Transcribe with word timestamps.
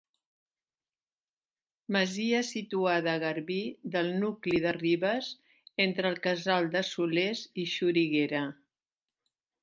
Masia 1.95 2.39
situada 2.47 3.11
a 3.11 3.21
garbí 3.23 3.57
del 3.95 4.09
nucli 4.23 4.61
de 4.63 4.71
Ribes, 4.77 5.29
entre 5.85 6.13
el 6.13 6.17
casal 6.23 6.71
de 6.77 6.81
Solers 6.93 7.43
i 7.65 7.67
Xoriguera. 7.75 8.41